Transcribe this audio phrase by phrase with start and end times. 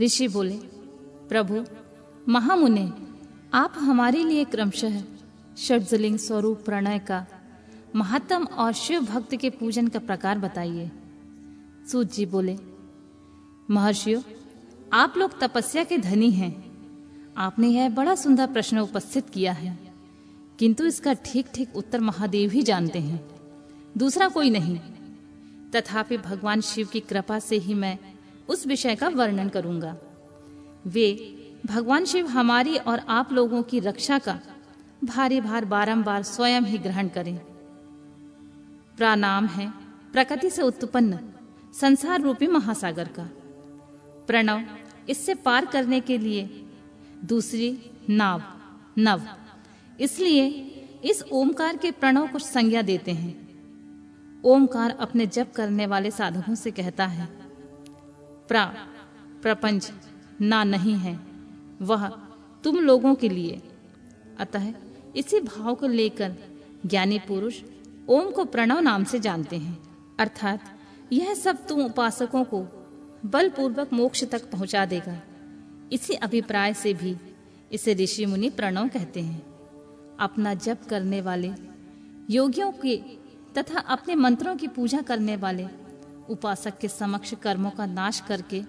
[0.00, 0.56] ऋषि बोले,
[1.28, 1.64] प्रभु,
[2.28, 2.92] महामुने,
[3.54, 5.02] आप हमारे लिए क्रमशः
[5.58, 7.26] षडजलिंग स्वरूप प्रणय का
[7.96, 10.90] महत्तम और शिव भक्त के पूजन का प्रकार बताइए।
[11.92, 12.58] सूत जी बोले,
[13.70, 14.22] महर्षियों,
[14.92, 16.66] आप लोग तपस्या के धनी हैं।
[17.36, 19.78] आपने यह बड़ा सुंदर प्रश्न उपस्थित किया है।
[20.58, 23.30] किंतु इसका ठीक ठीक उत्तर महादेव ही जानते हैं।
[23.96, 24.80] दूसरा कोई नहीं।
[25.76, 27.98] तथापि भगवान शिव की कृपा से ही मैं
[28.48, 29.96] उस विषय का वर्णन करूँगा।
[30.86, 31.32] वे,
[31.66, 34.40] भगवान शिव हमारी और आप लोगों की रक्षा का
[35.04, 37.38] भारी भार बारंबार स्वयं ही ग्रहण करें।
[38.96, 39.72] प्राणाम है,
[40.12, 41.18] प्रकृति से उत्पन्न,
[41.80, 43.30] संसार रूपी महासागर का।
[44.26, 44.62] प्रणव,
[45.08, 46.66] इससे पार करने के लिए।
[47.24, 48.42] दूसरी, नाव,
[48.98, 49.22] नव।
[50.00, 50.48] इसलिए,
[51.04, 53.46] इस ओमकार के प्रणव को संज्ञा देते हैं।
[54.44, 57.45] ओमकार अपने जप करने वाले साधकों से कहता है
[58.48, 58.64] प्रा,
[59.42, 59.92] प्रपंच
[60.40, 61.20] ना नहीं है।
[61.82, 62.08] वह
[62.64, 63.62] तुम लोगों के लिए।
[64.38, 64.72] अतः
[65.16, 66.34] इसी भाव को लेकर
[66.86, 67.62] ज्ञानी पुरुष
[68.08, 69.78] ओम को प्रणव नाम से जानते हैं।
[70.18, 70.60] अर्थात
[71.12, 72.66] यह सब तुम उपासकों को
[73.26, 75.22] बलपूर्वक मोक्ष तक पहुँचा देगा।
[75.92, 77.16] इसी अभिप्राय से भी
[77.72, 79.46] इसे ऋषि मुनि प्रणव कहते हैं।
[80.20, 81.52] अपना जप करने वाले,
[82.30, 82.96] योगियों के
[83.58, 85.66] तथा अपने मंत्रों की पूजा करने वाले
[86.30, 88.62] उपासक के समक्ष कर्मों का नाश करके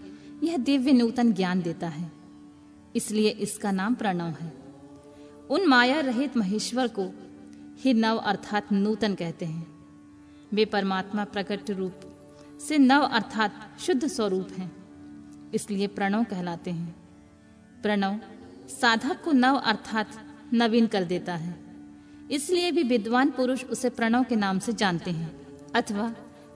[0.43, 2.11] यह दिव्य नूतन ज्ञान देता है।
[2.95, 4.53] इसलिए इसका नाम प्रणव है।
[5.49, 7.13] उन माया रहित महेश्वर को
[7.79, 9.67] ही नव अर्थात नूतन कहते हैं।
[10.53, 11.93] वे परमात्मा प्रकट रूप
[12.67, 14.71] से नव अर्थात शुद्ध स्वरूप हैं।
[15.53, 16.95] इसलिए प्रणव कहलाते हैं।
[17.81, 18.19] प्रणव
[18.81, 20.07] साधक को नव अर्थात
[20.53, 21.67] नवीन कर देता है।
[22.31, 26.13] इसलिए भी विद्वान पुरुष उसे प्रणव के नाम से जानते हैं, अथवा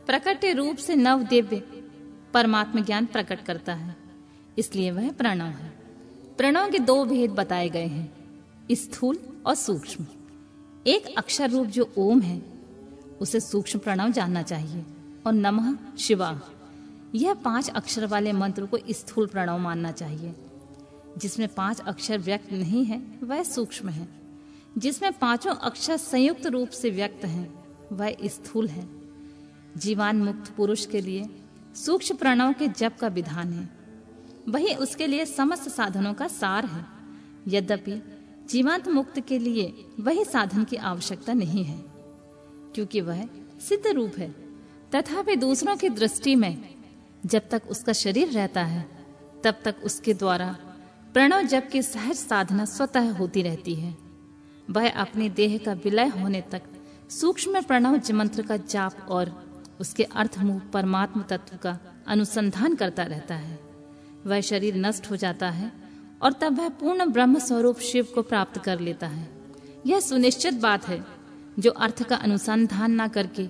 [0.07, 1.59] प्रकट रूप से नव दिव्य
[2.33, 3.95] परमात्म ज्ञान प्रकट करता है।
[4.57, 5.69] इसलिए वह प्रणव है।
[6.37, 8.13] प्रणव के दो भेद बताए गए हैं,
[8.71, 10.05] स्थूल और सूक्ष्म।
[10.87, 12.41] एक अक्षर रूप जो ओम है,
[13.21, 14.85] उसे सूक्ष्म प्रणव जानना चाहिए,
[15.27, 16.41] और नमः शिवा।
[17.15, 20.35] यह पाँच अक्षर वाले मंत्र को स्थूल प्रणव मानना चाहिए।
[21.17, 24.07] जिसमें पाँच अक्षर व्यक्त नहीं है, वह सूक्ष्म है।
[24.77, 29.00] जिसमें पाँचों अक्षर संयुक्त रूप से व्यक्त हैं, वह स्थूल है।
[29.77, 31.29] जीवान मुक्त पुरुष के लिए
[31.75, 33.69] सूक्ष्म प्रणव के जप का विधान है।
[34.49, 36.85] वही उसके लिए समस्त साधनों का सार है।
[37.47, 38.01] यद्यपि
[38.49, 41.77] जीवांत मुक्त के लिए वही साधन की आवश्यकता नहीं है,
[42.75, 43.27] क्योंकि वह
[43.59, 44.29] सिद्ध रूप है,
[44.95, 46.57] तथापि दूसरों की दृष्टि में
[47.25, 48.85] जब तक उसका शरीर रहता है,
[49.43, 50.55] तब तक उसके द्वारा
[51.13, 53.95] प्रणव जप की सहज साधना स्वतः होती रहती है।
[54.69, 56.61] वह अपने देह का विलय होने तक
[57.09, 59.29] सूक्ष्म प्रणव मंत्र का जाप और
[59.81, 63.59] उसके अर्थ अर्थमुख परमात्म तत्व का अनुसंधान करता रहता है।
[64.25, 65.71] वह शरीर नष्ट हो जाता है
[66.21, 69.29] और तब वह पूर्ण ब्रह्म स्वरूप शिव को प्राप्त कर लेता है।
[69.85, 71.05] यह सुनिश्चित बात है,
[71.59, 73.47] जो अर्थ का अनुसंधान न करके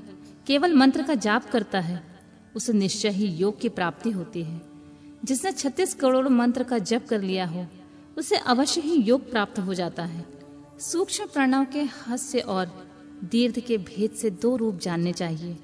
[0.47, 2.19] केवल मंत्र का जाप करता है,
[2.55, 4.61] उसे निश्चय ही योग की प्राप्ति होती है।
[5.25, 7.67] जिसने छत्तीस करोड़ मंत्र का जप कर लिया हो,
[8.17, 10.25] उसे अवश्य ही योग प्राप्त हो जाता है।
[10.79, 12.91] सूक्ष्म प्रणव के हस्य और
[13.23, 15.59] दीर्घ के भेद से दो रूप जानने चाहिए।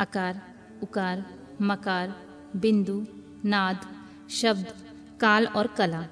[0.00, 2.26] अकार, उकार, मकार,
[2.56, 3.06] बिंदु,
[3.44, 3.80] नाद,
[4.30, 4.66] शब्द,
[5.20, 6.06] काल और कला।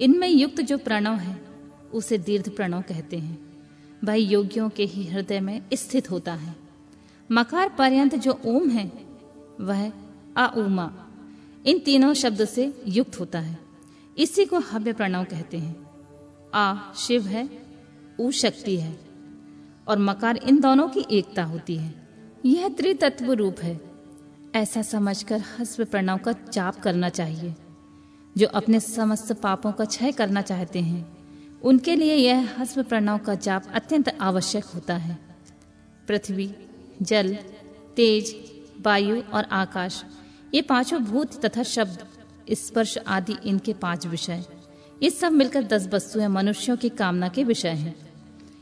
[0.00, 1.46] इनमें युक्त जो प्रणव है,
[1.92, 3.62] उसे दीर्घ प्रणव कहते हैं।
[4.04, 6.56] वह योगियों के ही हृदय में स्थित होता है।
[7.32, 8.92] मकार पर्यंत जो ओम है,
[9.60, 9.92] वह
[10.36, 11.06] आ उमा
[11.66, 13.58] इन तीनों शब्द से युक्त होता है।
[14.18, 15.86] इसी को हव्य प्रणव कहते हैं।
[16.54, 17.62] आ, शिव है,
[18.20, 19.00] ऊ शक्ति है।
[19.88, 22.03] और मकार इन दोनों की एकता होती है।
[22.46, 23.80] यह त्रितत्व रूप है।
[24.54, 27.54] ऐसा समझकर हस्व प्रणव का जाप करना चाहिए।
[28.38, 31.16] जो अपने समस्त पापों का क्षय करना चाहते हैं,
[31.62, 35.18] उनके लिए यह हस्व प्रणव का जाप अत्यंत आवश्यक होता है।
[36.08, 36.54] पृथ्वी,
[37.02, 37.34] जल,
[37.96, 38.36] तेज,
[38.80, 40.04] वायु और आकाश,
[40.54, 42.06] ये पाँचों भूत तथा शब्द,
[42.52, 44.44] स्पर्श आदि इनके पाँच विषय।
[45.02, 47.96] ये सब मिलकर दस वस्तुएँ मनुष्यों की कामना के विषय हैं।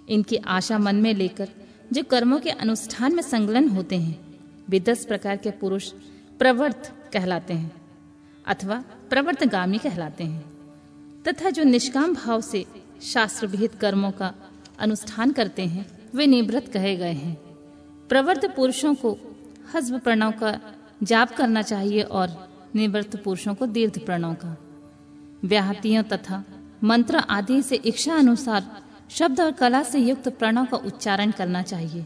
[0.08, 1.48] इनकी आशा मन में लेकर
[1.92, 4.20] जो कर्मों के अनुष्ठान में संलग्न होते हैं,
[4.68, 5.92] वे दस प्रकार के पुरुष
[6.38, 7.72] प्रवर्त कहलाते हैं,
[8.46, 10.44] अथवा प्रवर्तगामी कहलाते हैं,
[11.22, 12.66] तथा जो निष्काम भाव से
[13.02, 14.34] शास्त्र विहित कर्मों का
[14.78, 17.34] अनुष्ठान करते हैं, वे निवृत्त कहे गए हैं।
[18.08, 19.18] प्रवर्त पुरुषों को
[19.74, 20.60] हजब प्रणव का
[21.02, 24.56] जाप करना चाहिए और निवृत्त पुरुषों को दीर्घ प्रणव का।
[25.44, 26.44] व्याहतियों तथा
[26.84, 28.82] मंत्र आदि से इच्छा अनुसार
[29.14, 32.04] शब्द और कला से युक्त प्रणव का उच्चारण करना चाहिए।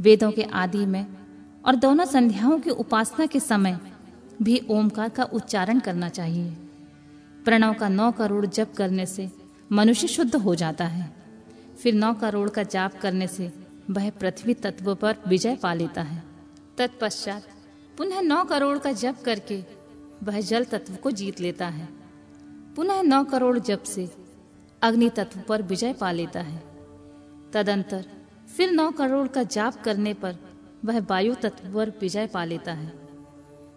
[0.00, 1.06] वेदों के आदि में
[1.64, 3.78] और दोनों संध्याओं की उपासना के समय
[4.42, 6.50] भी ओमकार का उच्चारण करना चाहिए।
[7.44, 9.30] प्रणव का नौ करोड़ जप करने से
[9.72, 11.10] मनुष्य शुद्ध हो जाता है।
[11.82, 13.52] फिर नौ करोड़ का जाप करने से
[13.90, 16.22] वह पृथ्वी तत्व पर विजय पा लेता है।
[16.78, 17.42] तत्पश्चात
[17.98, 19.64] पुनः नौ करोड़ का जप करके
[20.22, 21.88] वह जल तत्व को जीत लेता है।
[22.76, 24.10] पुनः नौ करोड़ जप से
[24.82, 26.62] अग्नि तत्व पर विजय पा लेता है।
[27.52, 28.04] तदंतर
[28.56, 30.36] फिर नौ करोड़ का जाप करने पर
[30.84, 32.92] वह वायु तत्व पर विजय पा लेता है।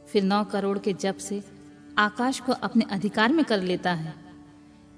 [0.08, 1.44] फिर नौ करोड़ के जप से
[1.98, 4.14] आकाश को अपने अधिकार में कर लेता है।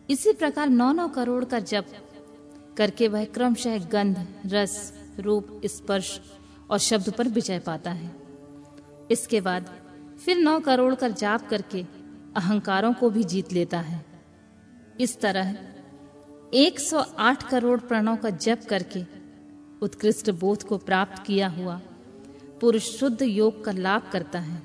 [0.09, 1.85] इसी प्रकार नौ नौ करोड़ का जप
[2.77, 6.21] करके वह क्रमशः गंध, रस, रूप, स्पर्श
[6.69, 8.11] और शब्द पर विजय पाता है।
[9.11, 9.69] इसके बाद
[10.25, 11.85] फिर नौ करोड़ का जाप करके
[12.35, 14.05] अहंकारों को भी जीत लेता है।
[14.99, 15.57] इस तरह
[16.53, 19.03] 108 करोड़ प्रणों का जप करके
[19.81, 21.81] उत्कृष्ट बोध को प्राप्त किया हुआ
[22.61, 24.61] पुरुष शुद्ध योग का लाभ करता है।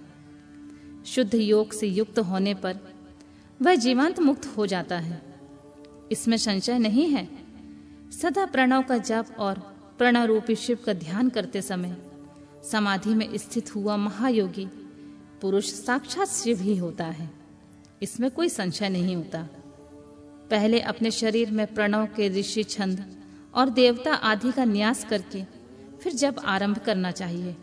[1.07, 2.79] शुद्ध योग से युक्त होने पर
[3.63, 5.23] वह जीवंत मुक्त हो जाता है।
[6.13, 7.29] इसमें संशय नहीं है।
[8.11, 9.59] सदा प्रणव का जप और
[9.99, 11.97] प्रणव रूपी शिव का ध्यान करते समय
[12.73, 14.67] समाधि में स्थित हुआ महायोगी
[15.41, 17.31] पुरुष साक्षात शिव ही होता है।
[18.03, 19.49] इसमें कोई संशय नहीं होता।
[20.51, 23.05] पहले अपने शरीर में प्रणव के ऋषि छंद
[23.55, 25.45] और देवता आदि का न्यास करके
[26.03, 27.57] फिर जब आरंभ करना चाहिए।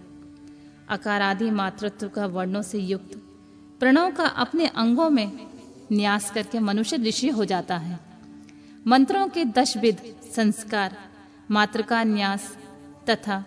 [0.90, 3.16] अकार आदि मातृत्व का वर्णों से युक्त
[3.80, 5.31] प्रणव का अपने अंगों में
[5.92, 8.00] न्यास करके मनुष्य ऋषि हो जाता है।
[8.88, 10.02] मंत्रों के दश विध
[10.36, 10.96] संस्कार
[11.52, 12.58] मातृका न्यास
[13.10, 13.44] तथा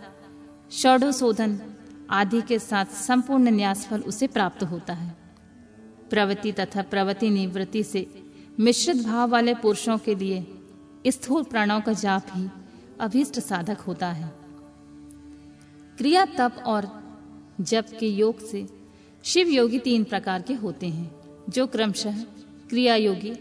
[0.72, 1.60] षोडशोधन
[2.10, 5.14] आदि के साथ संपूर्ण न्यास फल उसे प्राप्त होता है।
[6.10, 8.00] प्रवृत्ति तथा प्रवृत्ति निवृत्ति से
[8.60, 10.46] मिश्रित भाव वाले पुरुषों के लिए
[11.06, 12.48] स्थूल प्राणों का जाप ही
[13.00, 14.32] अभीष्ट साधक होता है।
[15.98, 17.02] क्रिया तप और
[17.60, 18.68] जप के योग से
[19.24, 21.10] शिव योगी तीन प्रकार के होते हैं,
[21.48, 22.22] जो क्रमशः
[22.68, 23.34] क्रिया योगी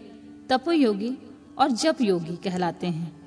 [0.49, 1.17] तपोयोगी
[1.57, 3.21] और जप योगी कहलाते हैं,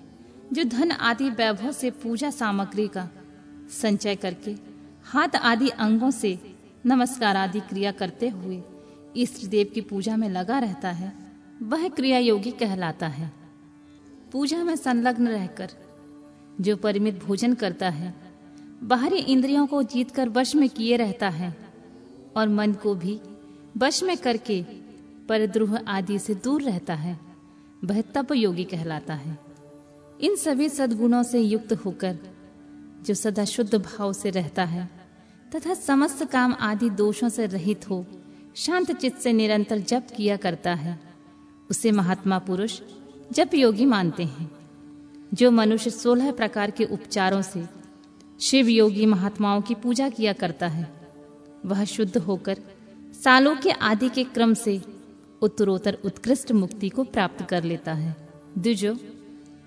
[0.52, 3.08] जो धन आदि वैभव से पूजा सामग्री का
[3.80, 4.56] संचय करके
[5.04, 6.56] हाथ आदि अंगों से
[6.86, 8.62] नमस्कार आदि क्रिया करते हुए
[9.16, 11.23] इष्ट देव की पूजा में लगा रहता है।
[11.64, 13.32] वह क्रिया योगी कहलाता है।
[14.32, 15.70] पूजा में संलग्न रहकर,
[16.60, 18.14] जो परिमित भोजन करता है,
[18.82, 21.56] बाहरी इंद्रियों को जीतकर वश में किए रहता है
[22.36, 23.20] और मन को भी
[23.76, 24.62] वश में करके
[25.28, 27.20] परद्रोह आदि से दूर रहता है,
[27.84, 29.38] वह तप योगी कहलाता है।
[30.20, 32.18] इन सभी सद्गुणों से युक्त होकर,
[33.02, 34.90] जो सदा शुद्ध भाव से रहता है,
[35.54, 38.06] तथा समस्त काम आदि दोषों से रहित हो,
[38.56, 41.13] शांत चित्त से निरंतर जप किया करता है।
[41.70, 42.80] उसे महात्मा पुरुष
[43.32, 44.50] जप योगी मानते हैं।
[45.34, 47.64] जो मनुष्य सोलह प्रकार के उपचारों से
[48.40, 51.08] शिव योगी महात्माओं की पूजा किया करता है,
[51.66, 52.58] वह शुद्ध होकर
[53.24, 54.82] सालों के आदि के क्रम से
[55.42, 58.28] उत्तरोत्तर उत्कृष्ट मुक्ति को प्राप्त कर लेता है।
[58.58, 58.96] द्विजो,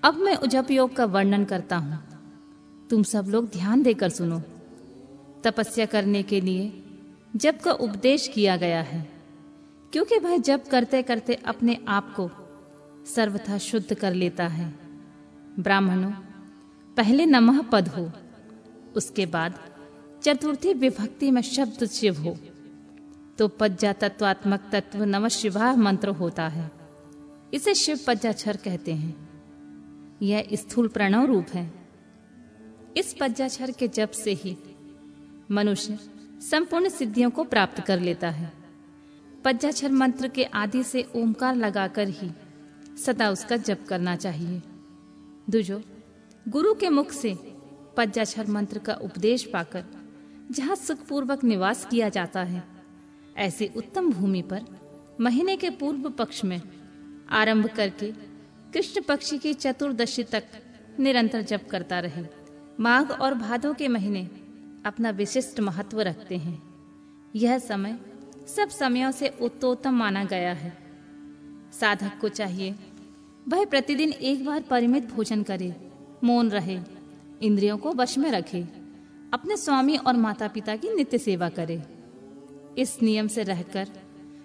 [0.04, 2.04] अब मैं जप योग का वर्णन करता हूँ।
[2.90, 4.42] तुम सब लोग ध्यान देकर सुनो।
[5.44, 6.82] तपस्या करने के लिए
[7.36, 9.17] जप का उपदेश किया गया है।
[9.92, 12.30] क्योंकि वह जप करते करते अपने आप को
[13.06, 14.74] सर्वथा शुद्ध कर लेता है।
[15.58, 16.10] ब्राह्मणों,
[16.94, 18.12] पहले नमः पद हो,
[18.96, 19.58] उसके बाद
[20.22, 22.38] चतुर्थी विभक्ति में शब्द शिव हो।
[23.38, 26.70] तो पज्जा तत्वात्मक तत्व नम शिवा मंत्र होता है।
[27.54, 29.28] इसे शिव पज्जाक्षर कहते हैं।
[30.22, 31.88] यह स्थूल प्रणव रूप है।
[32.96, 34.56] इस पज्जाक्षर के जप से ही
[35.50, 35.98] मनुष्य
[36.40, 38.57] संपूर्ण सिद्धियों को प्राप्त कर लेता है।
[39.44, 42.30] पज्जाक्षर मंत्र के आदि से ओंकार लगाकर ही
[42.96, 44.62] सदा उसका जप करना चाहिए।
[45.50, 45.80] दूजो,
[46.46, 47.34] गुरु के मुख से
[47.96, 49.84] पज्जाक्षर मंत्र का उपदेश पाकर
[50.50, 52.62] जहाँ सुखपूर्वक निवास किया जाता है,
[53.36, 54.64] ऐसी उत्तम भूमि पर
[55.20, 56.60] महीने के पूर्व पक्ष में
[57.30, 58.10] आरंभ करके
[58.72, 60.44] कृष्ण पक्षी की चतुर्दशी तक
[61.00, 62.24] निरंतर जप करता रहे।
[62.80, 64.24] माघ और भादों के महीने
[64.86, 66.62] अपना विशिष्ट महत्व रखते हैं।
[67.36, 67.98] यह समय
[68.56, 70.78] सब समयों से उत्तोत्तम माना गया है।
[71.80, 72.74] साधक को चाहिए,
[73.48, 75.76] वह प्रतिदिन एक बार परिमित भोजन करे,
[76.24, 76.80] मौन रहे,
[77.42, 78.62] इंद्रियों को वश में रखे,
[79.34, 81.82] अपने स्वामी और माता पिता की नित्य सेवा करे।
[82.78, 83.88] इस नियम से रहकर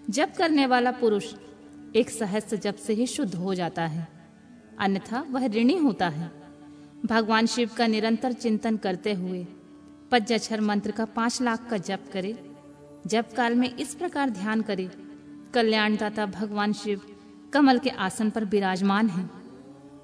[0.09, 1.33] जप करने वाला पुरुष
[1.95, 4.07] एक सहस्त्र जप से ही शुद्ध हो जाता है।
[4.79, 6.31] अन्यथा वह ऋणी होता है।
[7.05, 9.47] भगवान शिव का निरंतर चिंतन करते हुए
[10.11, 12.52] पज्जाक्षर मंत्र का पाँच लाख का जप करे
[13.07, 14.91] जप काल में इस प्रकार ध्यान करे,
[15.53, 17.01] कल्याणदाता भगवान शिव
[17.53, 19.31] कमल के आसन पर विराजमान हैं।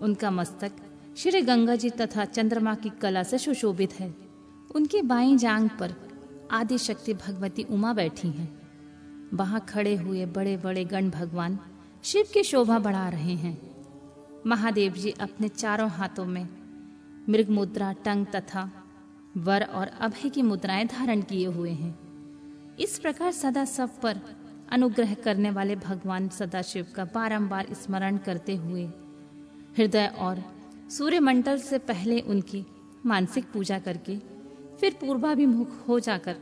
[0.01, 0.71] उनका मस्तक
[1.17, 4.15] श्री गंगा जी तथा चंद्रमा की कला से सुशोभित है।
[4.75, 5.95] उनकी बाई जांग पर
[6.51, 8.59] आदि शक्ति भगवती उमा बैठी हैं।
[9.33, 11.59] वहाँ खड़े हुए बड़े बड़े गण भगवान
[12.03, 13.75] शिव की शोभा बढ़ा रहे हैं।
[14.47, 16.47] महादेव जी अपने चारों हाथों में
[17.29, 18.71] मृग मुद्रा टंग तथा
[19.37, 21.98] वर और अभय की मुद्राएँ धारण किए हुए हैं।
[22.79, 24.19] इस प्रकार सदा सब पर
[24.71, 28.83] अनुग्रह करने वाले भगवान सदाशिव का बारंबार स्मरण करते हुए,
[29.77, 30.43] हृदय और
[30.91, 32.65] सूर्यमंडल से पहले उनकी
[33.05, 34.17] मानसिक पूजा करके,
[34.79, 36.33] फिर पूर्वाभिमुख हो जाकर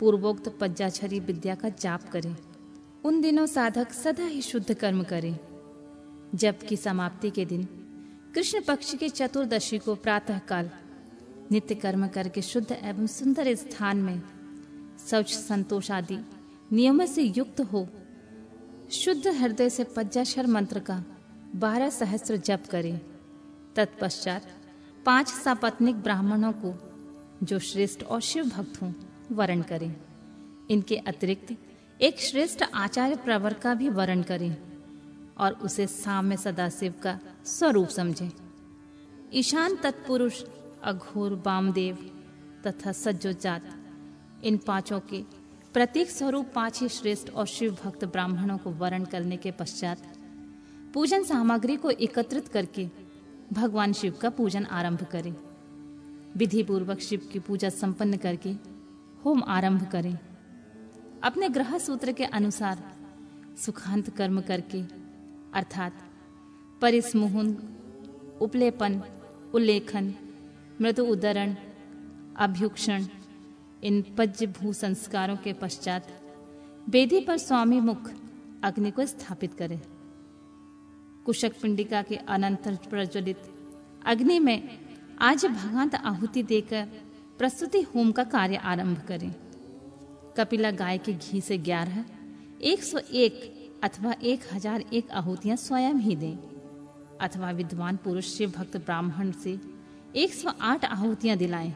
[0.00, 2.36] पूर्वोक्त पज्जाछरी विद्या का जाप करें।
[3.04, 5.38] उन दिनों साधक सदा ही शुद्ध कर्म करें।
[6.34, 7.64] जबकि समाप्ति के दिन
[8.34, 10.70] कृष्ण पक्ष के चतुर्दशी को प्रातः काल
[11.50, 14.22] नित्य कर्म करके शुद्ध एवं सुंदर स्थान में
[15.08, 16.18] शौच, संतोष आदि।
[16.72, 17.88] नियमों से युक्त हो।
[18.92, 21.04] शुद्ध हृदय से पज्जाक्षर मंत्र का
[21.56, 23.00] बारह सहस्त्र जप करें।
[23.76, 24.42] तत्पश्चात
[25.06, 26.74] पाँच सापत्निक ब्राह्मणों को,
[27.46, 28.92] जो श्रेष्ठ और शिव भक्त हों,
[29.32, 29.96] वर्ण करें।
[30.70, 31.56] इनके अतिरिक्त
[32.00, 34.56] एक श्रेष्ठ आचार्य प्रवर का भी वर्ण करें
[35.38, 38.30] और उसे साम्य सदाशिव का स्वरूप समझें।
[39.34, 40.42] ईशान तत्पुरुष,
[40.84, 42.24] अघोर वामदेव
[42.66, 43.79] तथा सज्जोजात
[44.44, 45.22] इन पाँचों के
[45.72, 49.98] प्रतीक स्वरूप पाँच ही श्रेष्ठ और शिव भक्त ब्राह्मणों को वर्ण करने के पश्चात
[50.94, 52.88] पूजन सामग्री को एकत्रित करके
[53.52, 55.34] भगवान शिव का पूजन आरंभ करें।
[56.36, 58.52] विधि पूर्वक शिव की पूजा संपन्न करके
[59.24, 60.18] होम आरंभ करें।
[61.22, 62.82] अपने ग्रह सूत्र के अनुसार
[63.58, 64.82] सुखांत कर्म करके,
[65.54, 65.92] अर्थात
[66.80, 67.56] परिसमुहन,
[68.40, 69.02] उपलेपन,
[69.54, 70.14] उल्लेखन,
[70.80, 71.54] मृदु उदरण,
[72.36, 73.06] अभ्युक्षण
[73.82, 76.06] इन पज्य भू संस्कारों के पश्चात
[76.88, 78.10] वेदी पर स्वामी मुख
[78.64, 79.80] अग्नि को स्थापित करें।
[81.26, 83.50] कुशक पिंडिका के अनंतर प्रज्वलित
[84.06, 84.78] अग्नि में
[85.20, 86.86] आज भगवंत आहुति देकर
[87.38, 89.30] प्रस्तुति होम का कार्य आरंभ करें।
[90.38, 92.04] कपिला गाय के घी से ग्यारह,
[92.62, 96.36] एक सौ एक अथवा एक हज़ार एक आहुतियाँ स्वयं ही दें।
[97.20, 99.58] अथवा विद्वान पुरुष, शिव भक्त ब्राह्मण से
[100.16, 101.74] एक सौ आठ आहुतियाँ दिलाएँ।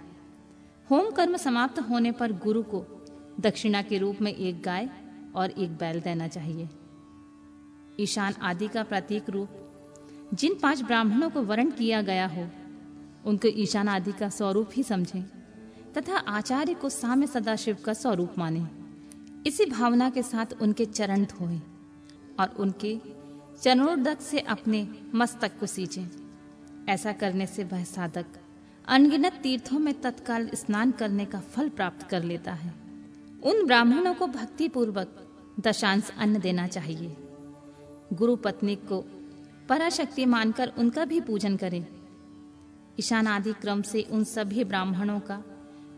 [0.91, 2.85] होम कर्म समाप्त होने पर गुरु को
[3.41, 4.91] दक्षिणा के रूप में एक गाय
[5.37, 6.69] और एक बैल देना चाहिए।
[8.01, 9.49] ईशान आदि का प्रतीक रूप,
[10.35, 12.49] जिन पाँच ब्राह्मणों को वर्ण किया गया हो,
[13.27, 15.23] उनको ईशान आदि का स्वरूप ही समझें,
[15.99, 18.67] तथा आचार्य को साम्य सदाशिव का स्वरूप माने।
[19.47, 21.61] इसी भावना के साथ उनके चरण धोए
[22.41, 23.01] और उनके
[23.63, 26.07] चरणोदक से अपने मस्तक को सींचे।
[26.89, 28.27] ऐसा करने से वह साधक
[28.89, 32.75] अनगिनत तीर्थों में तत्काल स्नान करने का फल प्राप्त कर लेता है।
[33.43, 35.17] उन ब्राह्मणों को भक्ति पूर्वक
[35.61, 37.17] दशांश अन्न देना चाहिए।
[38.13, 39.05] गुरु पत्नी को
[39.69, 41.87] पराशक्ति मानकर उनका भी पूजन करें।
[42.99, 45.43] ईशान आदि क्रम से उन सभी ब्राह्मणों का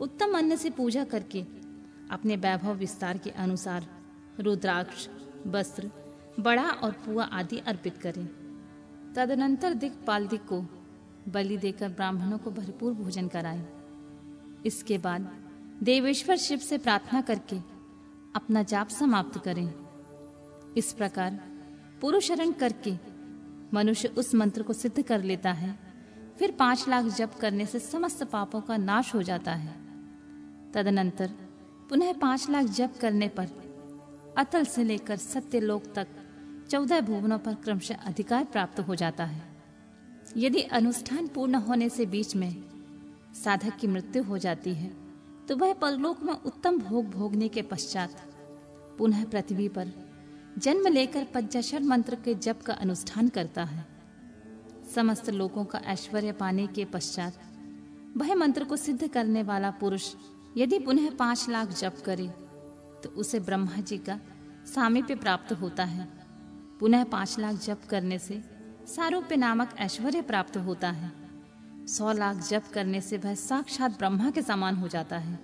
[0.00, 1.44] उत्तम अन्न से पूजा करके
[2.10, 3.86] अपने वैभव विस्तार के अनुसार
[4.40, 5.08] रुद्राक्ष,
[5.46, 5.90] वस्त्र,
[6.40, 8.26] बड़ा और पुआ आदि अर्पित करें।
[9.14, 10.64] तदनंतर दिक्पाल दिक को
[11.28, 13.64] बलि देकर ब्राह्मणों को भरपूर भोजन कराए।
[14.66, 15.30] इसके बाद
[15.82, 17.56] देवेश्वर शिव से प्रार्थना करके
[18.36, 19.68] अपना जाप समाप्त करें।
[20.76, 21.40] इस प्रकार
[22.00, 22.92] पुरुषरण करके
[23.74, 25.78] मनुष्य उस मंत्र को सिद्ध कर लेता है,
[26.38, 29.74] फिर पाँच लाख जप करने से समस्त पापों का नाश हो जाता है।
[30.72, 31.30] तदनंतर
[31.90, 33.48] पुनः पाँच लाख जप करने पर
[34.38, 36.06] अतल से लेकर सत्य लोक तक
[36.70, 39.55] चौदह भुवनों पर क्रमशः अधिकार प्राप्त हो जाता है।
[40.36, 42.62] यदि अनुष्ठान पूर्ण होने से बीच में
[43.44, 44.90] साधक की मृत्यु हो जाती है
[45.48, 48.10] तो वह परलोक में उत्तम भोग भोगने के पश्चात
[48.98, 49.92] पुनः पृथ्वी पर
[50.58, 53.86] जन्म लेकर पंचाक्षर मंत्र के जप का अनुष्ठान करता है।
[54.94, 57.40] समस्त लोगों का ऐश्वर्य पाने के पश्चात
[58.16, 60.14] वह मंत्र को सिद्ध करने वाला पुरुष
[60.56, 62.28] यदि पुनः पाँच लाख जप करे
[63.02, 64.18] तो उसे ब्रह्मा जी का
[64.74, 66.08] सामीप्य प्राप्त होता है।
[66.80, 68.42] पुनः पाँच लाख जप करने से
[68.86, 71.12] सारूप्य नामक ऐश्वर्य प्राप्त होता है।
[71.86, 75.38] सौ लाख जप करने से वह साक्षात ब्रह्मा के समान हो जाता है।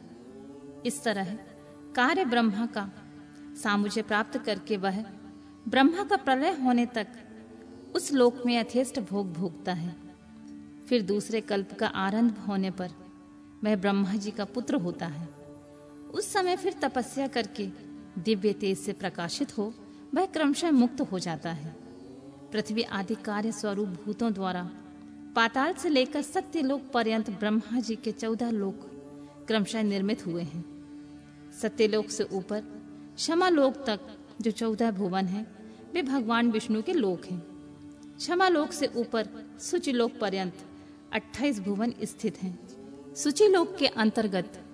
[0.86, 1.34] इस तरह
[1.96, 2.90] कार्य ब्रह्मा का
[3.62, 5.02] सामुझे प्राप्त करके वह
[5.68, 7.08] ब्रह्मा का प्रलय होने तक
[7.94, 9.96] उस लोक में यथेष्ट भोग भोगता है।
[10.88, 12.90] फिर दूसरे कल्प का आरंभ होने पर
[13.64, 15.28] वह ब्रह्मा जी का पुत्र होता है।
[16.14, 17.66] उस समय फिर तपस्या करके
[18.18, 19.74] दिव्य तेज से प्रकाशित हो,
[20.14, 21.81] वह क्रमशः मुक्त हो जाता है।
[22.52, 24.70] पृथ्वी आदि कार्य स्वरूप भूतों द्वारा।
[25.36, 28.90] पाताल से लेकर सत्य लोक पर्यंत ब्रह्मा जी के चौदह लोक
[29.46, 30.64] क्रमशः निर्मित हुए हैं।
[31.62, 32.60] सत्यलोक से ऊपर,
[33.16, 34.00] क्षमा लोक तक
[34.40, 35.46] जो चौदह भुवन है,
[35.94, 37.40] वे भगवान विष्णु के लोक हैं।
[38.18, 39.28] क्षमा लोक से ऊपर
[39.60, 40.54] सुचिलोक पर्यंत
[41.12, 42.58] 28 भुवन स्थित हैं।
[43.14, 44.64] सुचिलोक के अंतर्गत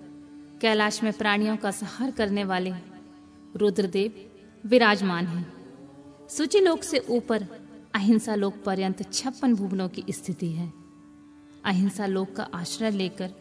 [0.61, 2.73] कैलाश में प्राणियों का सहार करने वाले
[3.55, 4.31] रुद्रदेव
[4.67, 5.45] विराजमान है।
[6.29, 7.47] सूची लोक से ऊपर
[7.95, 10.73] अहिंसा लोक पर्यंत छप्पन भुवनों की स्थिति है।
[11.65, 13.31] अहिंसा लोक का आश्रय लेकर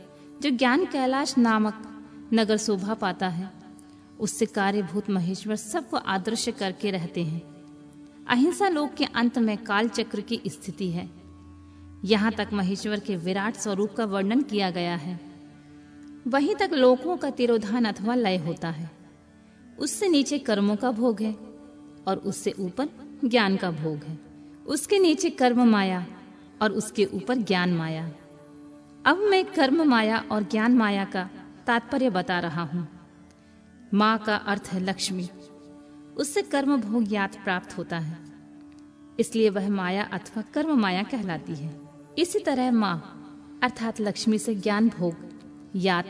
[0.43, 1.83] जो ज्ञान कैलाश नामक
[2.35, 3.51] नगर शोभा पाता है,
[4.21, 7.43] उससे कार्यभूत महेश्वर सबको आदर्श करके रहते हैं।
[8.29, 11.11] अहिंसा लोक के अंत में काल चक्र की स्थिति है।
[12.05, 15.21] यहाँ तक महेश्वर के विराट स्वरूप का वर्णन किया गया है।
[16.27, 18.91] वहीं तक लोकों का तिरोधान अथवा लय होता है।
[19.79, 21.33] उससे नीचे कर्मों का भोग है
[22.09, 22.89] और उससे ऊपर
[23.25, 24.28] ज्ञान का भोग है।
[24.69, 26.07] उसके नीचे कर्म माया
[26.63, 28.13] और उसके ऊपर ज्ञान माया।
[29.07, 31.31] अब मैं कर्म माया और ज्ञान माया का
[31.67, 32.89] तात्पर्य बता रहा हूँ।
[33.95, 35.29] माँ का अर्थ है लक्ष्मी।
[36.17, 38.19] उससे कर्म भोग याद प्राप्त होता है।
[39.21, 41.81] इसलिए वह माया अथवा कर्म माया कहलाती है।
[42.19, 43.15] इसी तरह माँ,
[43.63, 45.15] अर्थात लक्ष्मी से ज्ञान भोग
[45.77, 46.05] याद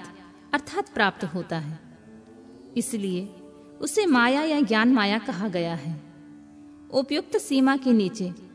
[0.55, 1.81] अर्थात प्राप्त होता है।
[2.77, 3.35] इसलिए
[3.81, 6.03] उसे माया या ज्ञान माया कहा गया है।
[6.91, 8.48] उपयुक्त सीमा के नीचे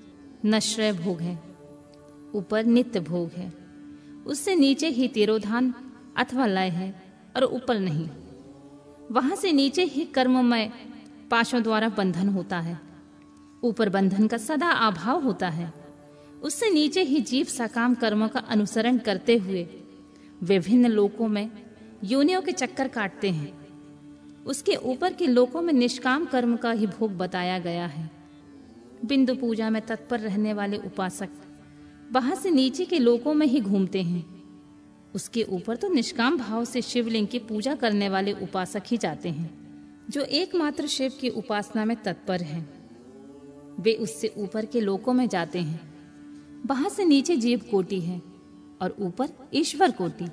[0.45, 1.39] नश्रय भोग है,
[2.35, 3.53] ऊपर नित्य भोग है।
[4.25, 5.73] उससे नीचे ही तिरोधान
[6.17, 7.03] अथवा लय है
[7.35, 8.09] और ऊपर नहीं।
[9.11, 10.71] वहाँ से नीचे ही कर्ममय
[11.31, 12.79] पाशों द्वारा बंधन होता है।
[13.63, 15.73] ऊपर बंधन का सदा अभाव होता है।
[16.43, 19.67] उससे नीचे ही जीव सकाम कर्मों का अनुसरण करते हुए
[20.43, 21.51] विभिन्न लोकों में
[22.03, 23.53] योनियों के चक्कर काटते हैं।
[24.45, 28.22] उसके ऊपर के लोकों में निष्काम कर्म का ही भोग बताया गया है।
[29.05, 31.29] बिंदु पूजा में तत्पर रहने वाले उपासक
[32.11, 34.25] वहाँ से नीचे के लोकों में ही घूमते हैं।
[35.15, 39.49] उसके ऊपर तो निष्काम भाव से शिवलिंग की पूजा करने वाले उपासक ही जाते हैं,
[40.09, 42.67] जो एकमात्र शिव की उपासना में तत्पर हैं।
[43.79, 45.81] वे उससे ऊपर के लोकों में जाते हैं।
[46.65, 48.21] वहाँ से नीचे जीव कोटि है
[48.81, 50.27] और ऊपर ईश्वर कोटि।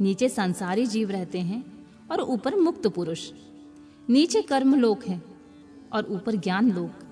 [0.00, 1.64] नीचे संसारी जीव रहते हैं
[2.10, 3.30] और ऊपर मुक्त पुरुष।
[4.08, 5.22] नीचे कर्म लोक है
[5.92, 7.05] और ऊपर ज्ञान लोक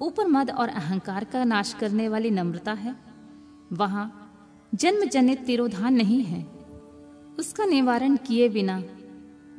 [0.00, 2.94] ऊपर मद और अहंकार का नाश करने वाली नम्रता है।
[3.72, 4.20] वहाँ
[4.74, 6.42] जन्म जनित तिरोधान नहीं है।
[7.38, 8.82] उसका निवारण किए बिना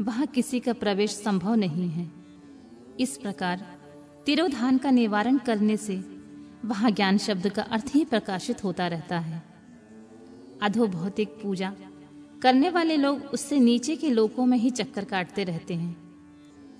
[0.01, 2.11] वहाँ किसी का प्रवेश संभव नहीं है।
[2.99, 3.65] इस प्रकार
[4.25, 5.95] तिरोधान का निवारण करने से
[6.65, 9.43] वहाँ ज्ञान शब्द का अर्थ ही प्रकाशित होता रहता है।
[10.61, 11.73] अधो भौतिक पूजा
[12.41, 15.95] करने वाले लोग उससे नीचे के लोकों में ही चक्कर काटते रहते हैं,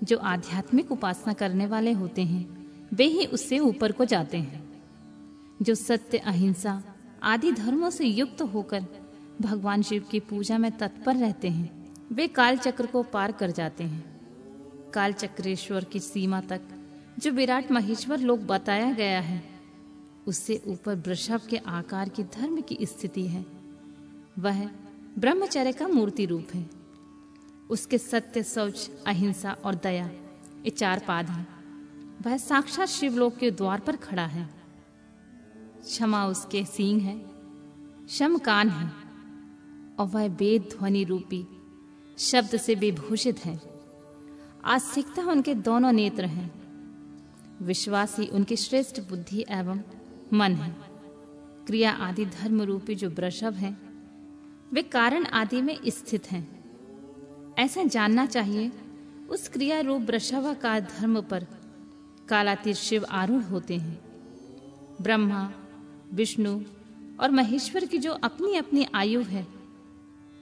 [0.04, 2.55] जो आध्यात्मिक उपासना करने वाले होते हैं।
[2.94, 4.82] वे ही उससे ऊपर को जाते हैं।
[5.62, 6.82] जो सत्य, अहिंसा
[7.22, 8.84] आदि धर्मों से युक्त होकर
[9.40, 13.84] भगवान शिव की पूजा में तत्पर रहते हैं, वे काल चक्र को पार कर जाते
[13.84, 14.16] हैं।
[14.94, 16.60] काल चक्रेश्वर की सीमा तक
[17.18, 19.42] जो विराट महेश्वर लोग बताया गया है,
[20.26, 23.46] उससे ऊपर वृषभ के आकार की धर्म की स्थिति है।
[24.38, 24.70] वह
[25.18, 26.70] ब्रह्मचर्य का मूर्ति रूप है।
[27.70, 30.06] उसके सत्य, शौच, अहिंसा और दया
[30.64, 31.55] ये चार पाद हैं।
[32.22, 34.50] वह साक्षात शिवलोक के द्वार पर खड़ा है।
[35.82, 37.26] क्षमा उसके सींग है
[38.08, 38.86] शम कान है,
[39.98, 41.46] और वह वेद ध्वनि रूपी
[42.18, 43.60] शब्द से विभूषित है।
[44.64, 46.66] आस्तिकता उनके दोनों नेत्र हैं।
[47.62, 49.80] विश्वासी उनकी श्रेष्ठ बुद्धि एवं
[50.32, 50.76] मन है।
[51.66, 53.78] क्रिया आदि धर्म रूपी जो वृषभ है,
[54.72, 56.56] वे कारण आदि में स्थित हैं।
[57.58, 58.72] ऐसा जानना चाहिए,
[59.30, 61.46] उस क्रिया रूप वृषभ का धर्म पर
[62.28, 64.00] कालातीर शिव आरूढ़ होते हैं।
[65.02, 65.52] ब्रह्मा,
[66.12, 66.60] विष्णु
[67.20, 69.46] और महेश्वर की जो अपनी अपनी आयु है,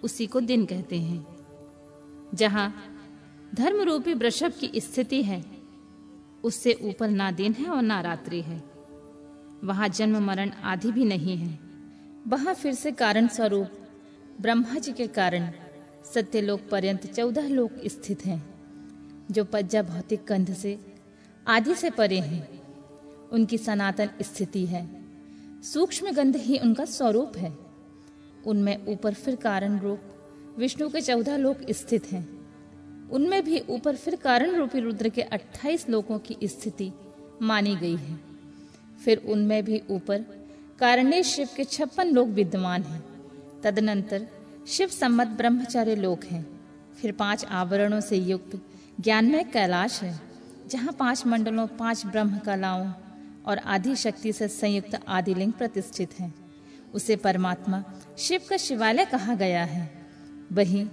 [0.03, 1.27] उसी को दिन कहते हैं।
[2.35, 2.75] जहाँ
[3.55, 5.45] धर्म रूपी वृषभ की स्थिति है,
[6.45, 8.65] उससे ऊपर ना दिन है और ना रात्रि है।
[9.65, 11.59] वहाँ जन्म मरण आदि भी नहीं है।
[12.29, 13.69] वहाँ फिर से कारण स्वरूप,
[14.41, 15.51] ब्रह्मा जी के कारण
[16.15, 18.55] सत्यलोक पर्यंत चौदह लोक स्थित हैं,
[19.31, 20.94] जो पज्जा भौतिक कंध से
[21.49, 22.63] आदि से परे हैं।
[23.33, 25.05] उनकी सनातन स्थिति है।
[25.63, 27.59] सूक्ष्म गंध ही उनका स्वरूप है।
[28.47, 30.01] उनमें ऊपर फिर कारण रूप,
[30.59, 32.45] विष्णु के चौदह लोक स्थित हैं।
[33.11, 36.93] उनमें भी ऊपर फिर कारण रूपी रुद्र के अट्ठाईस लोकों की स्थिति
[37.43, 38.21] मानी गई है।
[39.05, 40.23] फिर उनमें भी ऊपर
[40.79, 43.05] कारणेश शिव के छप्पन लोग विद्यमान हैं।
[43.63, 44.29] तदनंतर
[44.69, 46.61] शिव सम्मत ब्रह्मचार्य लोक हैं।
[47.03, 48.61] फिर पाँच आवरणों से युक्त
[49.01, 50.34] ज्ञानमय कैलाश है।
[50.71, 52.93] जहाँ पाँच मंडलों, पाँच ब्रह्म कलाओं
[53.47, 56.35] और आदि शक्ति से संयुक्त आदिलिंग प्रतिष्ठित है।
[56.95, 57.85] उसे परमात्मा
[58.19, 60.07] शिव का शिवालय कहा गया है।
[60.53, 60.85] वही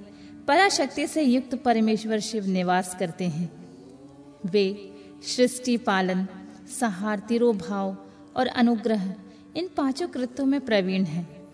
[0.47, 3.51] पराशक्ति से युक्त परमेश्वर शिव निवास करते हैं।
[4.45, 6.27] वे सृष्टि, पालन,
[6.79, 7.97] सहार, तिरोभाव
[8.36, 9.15] और अनुग्रह
[9.55, 11.49] इन पाँचों कृत्यों में प्रवीण हैं।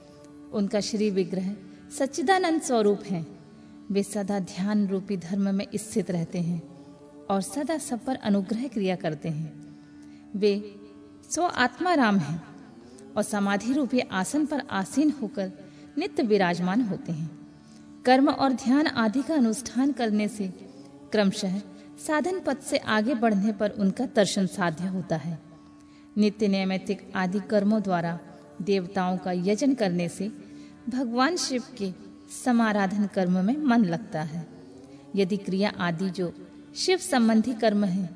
[0.52, 1.56] उनका श्री विग्रह
[1.98, 3.26] सच्चिदानंद स्वरूप है।
[3.92, 6.77] वे सदा ध्यान रूपी धर्म में स्थित रहते हैं।
[7.30, 9.78] और सदा सब पर अनुग्रह क्रिया करते हैं।
[10.36, 10.76] वे
[11.32, 12.42] स्व आत्मा राम हैं
[13.18, 15.52] और समाधि रूपी आसन पर आसीन होकर
[15.98, 17.30] नित्य विराजमान होते हैं।
[18.06, 20.48] कर्म और ध्यान आदि का अनुष्ठान करने से
[21.12, 21.60] क्रमशः
[22.08, 25.40] साधन पथ से आगे बढ़ने पर उनका दर्शन साध्य होता है।
[26.18, 28.20] नित्य नैमित्तिक आदि कर्मों द्वारा
[28.62, 30.32] देवताओं का यजन करने से
[30.90, 31.92] भगवान शिव के
[32.46, 34.48] समाराधन कर्म में मन लगता है।
[35.16, 36.34] यदि क्रिया आदि जो
[36.78, 38.10] शिव संबंधी कर्म है।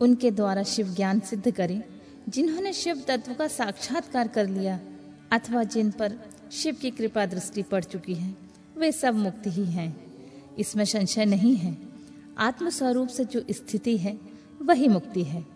[0.00, 1.82] उनके द्वारा शिव ज्ञान सिद्ध करें,
[2.28, 4.80] जिन्होंने शिव तत्व का साक्षात्कार कर लिया,
[5.32, 6.12] अथवा जिन पर
[6.52, 8.36] शिव की कृपा दृष्टि पड़ चुकी है,
[8.76, 10.14] वे सब मुक्त ही हैं।
[10.58, 11.78] इसमें संशय नहीं है।
[12.38, 14.20] आत्मस्वरूप से जो स्थिति है,
[14.62, 15.46] वही मुक्ति है।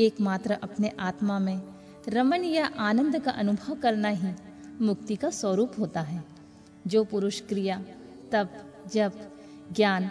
[0.00, 1.62] एकमात्र अपने आत्मा में
[2.08, 4.28] रमन या आनंद का अनुभव करना ही
[4.80, 6.24] मुक्ति का स्वरूप होता है।
[6.86, 7.84] जो पुरुष क्रिया,
[8.32, 9.32] तप, जप,
[9.72, 10.10] ज्ञान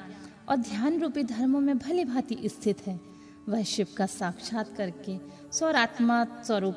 [0.49, 2.99] और ध्यान रूपी धर्मों में भली भांति स्थित है।
[3.49, 5.17] वह शिव का साक्षात करके
[5.51, 6.75] स्वरात्मा स्वरूप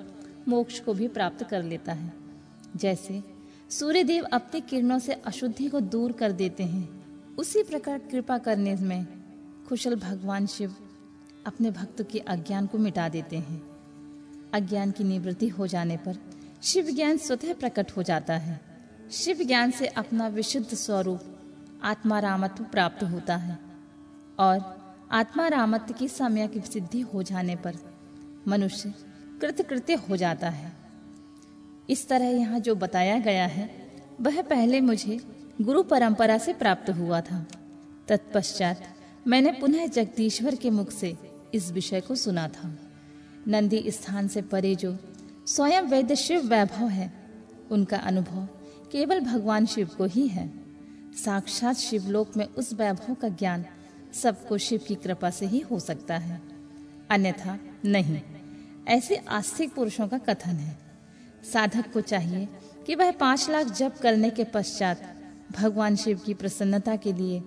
[0.49, 2.13] मोक्ष को भी प्राप्त कर लेता है।
[2.77, 3.23] जैसे
[3.71, 6.99] सूर्यदेव अपनी किरणों से अशुद्धि को दूर कर देते हैं,
[7.37, 9.07] उसी प्रकार कृपा करने में
[9.69, 10.75] कुशल भगवान शिव
[11.47, 13.63] अपने भक्त के अज्ञान को मिटा देते हैं।
[14.53, 16.19] अज्ञान की निवृत्ति हो जाने पर
[16.63, 18.61] शिव ज्ञान स्वतः प्रकट हो जाता है।
[19.13, 21.38] शिव ज्ञान से अपना विशुद्ध स्वरूप
[21.83, 23.59] आत्मा रामत्व प्राप्त होता है
[24.39, 24.79] और
[25.13, 27.75] आत्मा रामत्व की समय की सिद्धि हो जाने पर
[28.49, 28.95] मनुष्य
[29.41, 30.73] कृतकृत्य हो जाता है।
[31.91, 33.71] इस तरह यहाँ जो बताया गया है,
[34.21, 35.21] वह पहले मुझे
[35.61, 37.47] गुरु परंपरा से प्राप्त हुआ था।
[38.09, 38.83] तत्पश्चात
[39.27, 41.19] मैंने पुनः जगदीश्वर के मुख से
[41.55, 42.79] इस विषय को सुना था।
[43.49, 44.99] नंदी स्थान से परे जो
[45.47, 47.13] स्वयं वैद्य शिव वैभव है,
[47.71, 48.49] उनका अनुभव
[48.93, 50.68] केवल भगवान शिव को ही है।
[51.25, 53.65] साक्षात शिवलोक में उस वैभव का ज्ञान
[54.13, 56.43] सबको शिव की कृपा से ही हो सकता है।
[57.11, 58.21] अन्यथा नहीं।
[58.89, 60.79] ऐसे आस्तिक पुरुषों का कथन है।
[61.53, 62.49] साधक को चाहिए
[62.87, 65.15] कि वह पाँच लाख जप करने के पश्चात
[65.59, 67.43] भगवान शिव की प्रसन्नता के लिए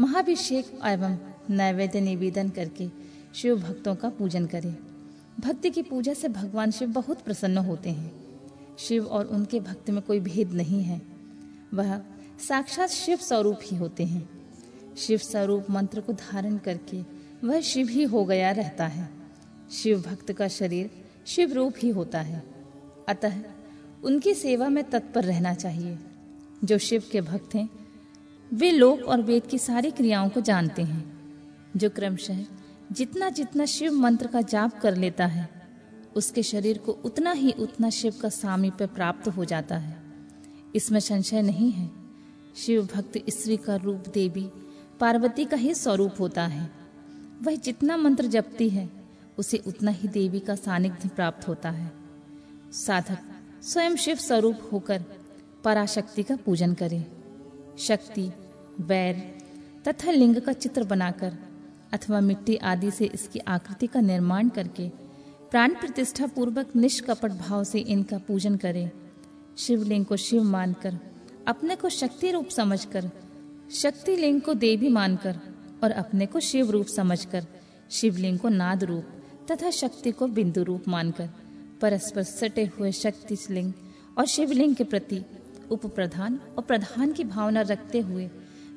[0.00, 1.18] महाभिषेक एवं
[1.50, 2.88] नैवेद्य निवेदन करके
[3.34, 4.76] शिव भक्तों का पूजन करें।
[5.40, 8.12] भक्ति की पूजा से भगवान शिव बहुत प्रसन्न होते हैं।
[8.78, 11.02] शिव और उनके भक्त में कोई भेद नहीं है।
[11.74, 12.02] वह
[12.40, 14.30] साक्षात शिव स्वरूप ही होते हैं।
[14.96, 17.02] शिव स्वरूप मंत्र को धारण करके
[17.46, 19.10] वह शिव ही हो गया रहता है।
[19.72, 20.90] शिव भक्त का शरीर
[21.26, 22.42] शिव रूप ही होता है।
[23.08, 23.42] अतः
[24.04, 25.98] उनकी सेवा में तत्पर रहना चाहिए।
[26.64, 27.68] जो शिव के भक्त हैं,
[28.52, 31.32] वे लोक और वेद की सारी क्रियाओं को जानते हैं।
[31.76, 32.44] जो क्रमशः
[32.92, 35.48] जितना जितना शिव मंत्र का जाप कर लेता है,
[36.16, 40.02] उसके शरीर को उतना ही उतना शिव का सामीप्य प्राप्त हो जाता है।
[40.74, 42.03] इसमें संशय नहीं है
[42.56, 44.48] शिव भक्त स्त्री का रूप देवी
[45.00, 46.70] पार्वती का ही स्वरूप होता है।
[47.42, 48.88] वह जितना मंत्र जपती है,
[49.38, 51.92] उसे उतना ही देवी का सानिध्य प्राप्त होता है।
[52.72, 53.18] साधक
[53.62, 55.04] स्वयं शिव स्वरूप होकर
[55.64, 57.06] पराशक्ति का पूजन करे।
[57.78, 58.30] शक्ति,
[58.80, 59.38] वैर
[59.88, 61.36] तथा लिंग का चित्र बनाकर
[61.92, 64.88] अथवा मिट्टी आदि से इसकी आकृति का निर्माण करके
[65.50, 68.90] प्राण प्रतिष्ठा पूर्वक निष्कपट भाव से इनका पूजन करें।
[69.58, 70.98] शिवलिंग को शिव मानकर
[71.46, 73.10] अपने को शक्ति रूप समझकर,
[73.72, 75.38] शक्ति लिंग को देवी मानकर
[75.84, 77.46] और अपने को शिव रूप समझकर,
[77.90, 79.04] शिवलिंग को नाद रूप
[79.50, 81.28] तथा शक्ति को बिंदु रूप मानकर,
[81.80, 83.72] परस्पर सटे हुए शक्ति लिंग
[84.18, 85.22] और शिवलिंग के प्रति
[85.70, 88.30] उप प्रधान और प्रधान की भावना रखते हुए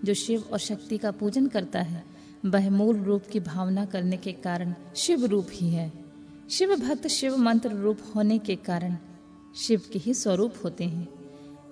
[0.04, 2.04] जो शिव और शक्ति का पूजन करता है,
[2.46, 5.92] वह मूल रूप की भावना करने के कारण शिव रूप ही है।
[6.50, 8.98] शिव भक्त शिव मंत्र रूप होने के कारण
[9.56, 11.17] शिव के ही स्वरूप होते हैं।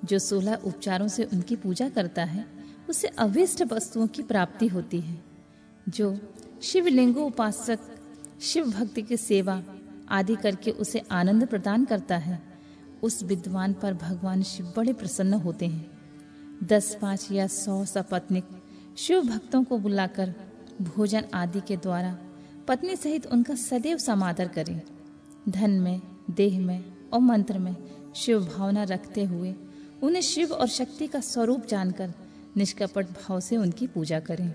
[0.06, 2.46] जो सोलह उपचारों से उनकी पूजा करता है,
[2.90, 5.24] उसे अविष्ट वस्तुओं की प्राप्ति होती है,
[5.90, 6.18] जो
[6.62, 7.80] शिवलिंगो उपासक
[8.42, 9.64] शिव भक्ति की सेवा
[10.10, 12.56] आदि करके उसे आनंद प्रदान करता है।
[13.04, 15.92] उस विद्वान पर भगवान शिव बड़े प्रसन्न होते हैं।
[16.64, 18.46] दस, पाँच या सौ सपत्निक
[18.98, 20.34] शिव भक्तों को बुलाकर
[20.82, 22.18] भोजन आदि के द्वारा
[22.68, 24.82] पत्नी सहित उनका सदैव समादर करें।
[25.50, 27.76] धन में, देह में और मंत्र में
[28.16, 29.56] शिव भावना रखते हुए
[30.06, 32.14] उन्हें शिव और शक्ति का स्वरूप जानकर
[32.58, 34.54] निष्कपट भाव से उनकी पूजा करें।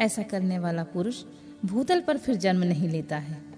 [0.00, 1.22] ऐसा करने वाला पुरुष
[1.64, 3.51] भूतल पर फिर जन्म नहीं लेता है।